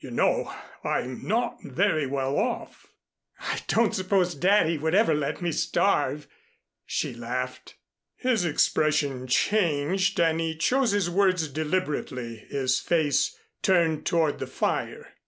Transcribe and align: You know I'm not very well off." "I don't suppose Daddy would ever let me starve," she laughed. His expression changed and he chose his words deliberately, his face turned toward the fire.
You 0.00 0.10
know 0.10 0.52
I'm 0.82 1.24
not 1.24 1.58
very 1.62 2.04
well 2.04 2.36
off." 2.36 2.88
"I 3.38 3.60
don't 3.68 3.94
suppose 3.94 4.34
Daddy 4.34 4.76
would 4.76 4.92
ever 4.92 5.14
let 5.14 5.40
me 5.40 5.52
starve," 5.52 6.26
she 6.84 7.14
laughed. 7.14 7.76
His 8.16 8.44
expression 8.44 9.28
changed 9.28 10.18
and 10.18 10.40
he 10.40 10.56
chose 10.56 10.90
his 10.90 11.08
words 11.08 11.46
deliberately, 11.46 12.38
his 12.50 12.80
face 12.80 13.38
turned 13.62 14.04
toward 14.04 14.40
the 14.40 14.48
fire. 14.48 15.12